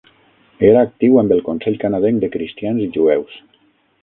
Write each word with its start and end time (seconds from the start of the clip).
Era 0.69 0.81
actiu 0.87 1.19
amb 1.23 1.35
el 1.35 1.43
consell 1.49 1.77
canadenc 1.85 2.25
de 2.25 2.31
cristians 2.37 2.83
i 2.89 2.89
jueus. 2.97 3.39